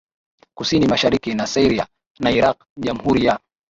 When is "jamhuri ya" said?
2.79-3.39